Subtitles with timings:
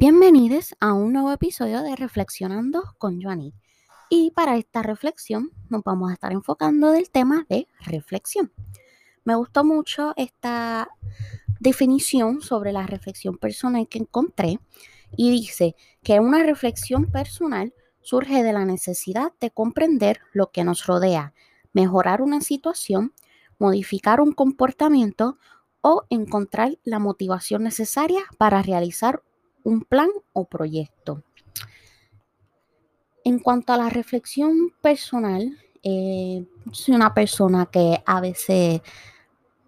[0.00, 3.52] Bienvenidos a un nuevo episodio de Reflexionando con Joanny.
[4.08, 8.52] Y para esta reflexión nos vamos a estar enfocando del tema de reflexión.
[9.24, 10.88] Me gustó mucho esta
[11.58, 14.60] definición sobre la reflexión personal que encontré
[15.16, 20.86] y dice que una reflexión personal surge de la necesidad de comprender lo que nos
[20.86, 21.34] rodea,
[21.72, 23.14] mejorar una situación,
[23.58, 25.38] modificar un comportamiento
[25.80, 29.24] o encontrar la motivación necesaria para realizar
[29.68, 31.22] un plan o proyecto.
[33.24, 38.80] En cuanto a la reflexión personal, eh, soy una persona que a veces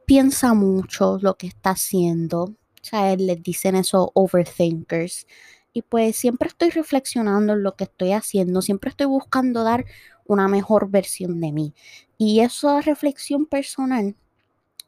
[0.07, 2.45] piensa mucho lo que está haciendo.
[2.45, 5.27] O sea, les dicen eso overthinkers.
[5.73, 9.85] Y pues siempre estoy reflexionando en lo que estoy haciendo, siempre estoy buscando dar
[10.25, 11.75] una mejor versión de mí.
[12.17, 14.17] Y esa reflexión personal,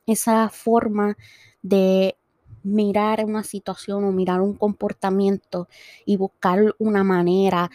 [0.07, 1.16] esa forma
[1.63, 2.16] de
[2.65, 5.69] mirar una situación o mirar un comportamiento
[6.05, 7.71] y buscar una manera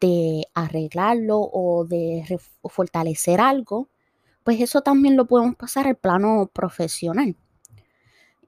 [0.00, 3.88] de arreglarlo o de fortalecer algo,
[4.44, 7.36] pues eso también lo podemos pasar al plano profesional.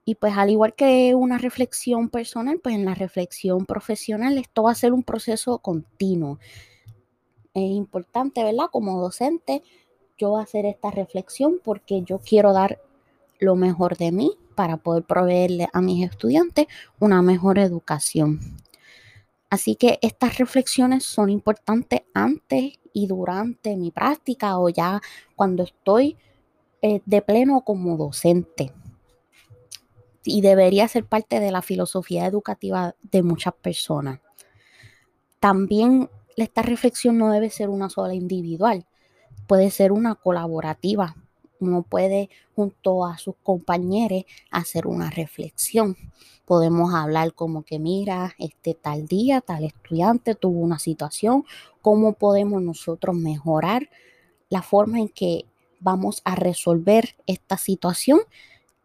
[0.04, 4.72] Y pues al igual que una reflexión personal, pues en la reflexión profesional esto va
[4.72, 6.38] a ser un proceso continuo.
[7.54, 8.66] Es importante, ¿verdad?
[8.72, 9.62] Como docente,
[10.18, 12.80] yo hacer esta reflexión porque yo quiero dar
[13.38, 14.32] lo mejor de mí
[14.62, 16.68] para poder proveerle a mis estudiantes
[17.00, 18.38] una mejor educación.
[19.50, 25.00] Así que estas reflexiones son importantes antes y durante mi práctica o ya
[25.34, 26.16] cuando estoy
[26.80, 28.72] eh, de pleno como docente.
[30.22, 34.20] Y debería ser parte de la filosofía educativa de muchas personas.
[35.40, 38.86] También esta reflexión no debe ser una sola individual,
[39.48, 41.16] puede ser una colaborativa
[41.62, 45.96] uno puede junto a sus compañeros hacer una reflexión.
[46.44, 51.44] Podemos hablar como que mira, este tal día, tal estudiante tuvo una situación,
[51.80, 53.88] cómo podemos nosotros mejorar
[54.48, 55.46] la forma en que
[55.80, 58.20] vamos a resolver esta situación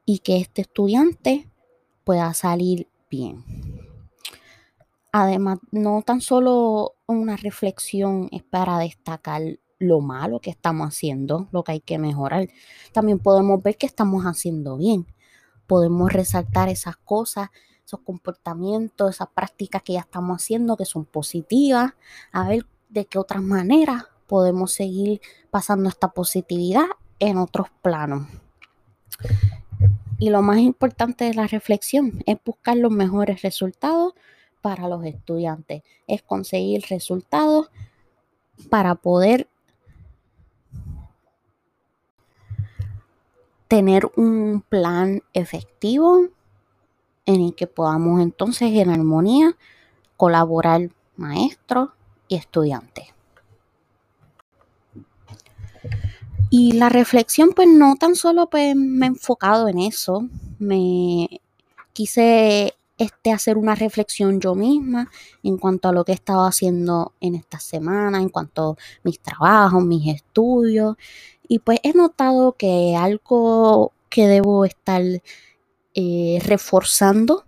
[0.06, 1.48] y que este estudiante
[2.04, 3.44] pueda salir bien.
[5.12, 9.42] Además, no tan solo una reflexión es para destacar
[9.80, 12.50] lo malo que estamos haciendo, lo que hay que mejorar.
[12.92, 15.06] También podemos ver que estamos haciendo bien.
[15.68, 17.50] Podemos resaltar esas cosas,
[17.86, 21.94] esos comportamientos, esas prácticas que ya estamos haciendo que son positivas,
[22.32, 26.86] a ver de qué otras maneras podemos seguir pasando esta positividad
[27.20, 28.28] en otros planos.
[30.20, 34.14] Y lo más importante de la reflexión es buscar los mejores resultados
[34.62, 37.70] para los estudiantes, es conseguir resultados
[38.70, 39.48] para poder
[43.68, 46.28] tener un plan efectivo
[47.26, 49.56] en el que podamos entonces en armonía
[50.16, 51.90] colaborar maestros
[52.28, 53.06] y estudiantes.
[56.50, 60.28] Y la reflexión, pues no tan solo pues, me he enfocado en eso,
[60.60, 61.42] me
[61.92, 65.10] quise este, hacer una reflexión yo misma
[65.44, 69.20] en cuanto a lo que he estado haciendo en esta semana, en cuanto a mis
[69.20, 70.96] trabajos, mis estudios.
[71.48, 75.02] Y pues he notado que algo que debo estar
[75.94, 77.44] eh, reforzando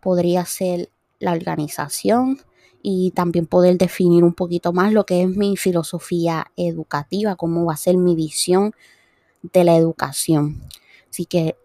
[0.00, 2.40] podría ser la organización
[2.82, 7.74] y también poder definir un poquito más lo que es mi filosofía educativa, cómo va
[7.74, 8.74] a ser mi visión
[9.42, 10.62] de la educación.
[11.10, 11.56] Así que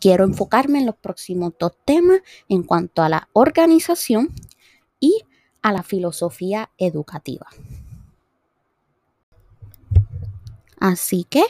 [0.00, 4.30] quiero enfocarme en los próximos dos temas en cuanto a la organización
[5.00, 5.22] y
[5.62, 7.46] a la filosofía educativa.
[10.78, 11.44] Así que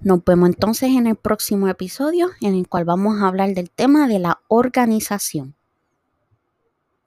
[0.00, 4.08] nos vemos entonces en el próximo episodio en el cual vamos a hablar del tema
[4.08, 5.57] de la organización.